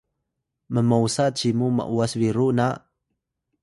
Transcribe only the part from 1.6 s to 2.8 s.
m’was-biru na?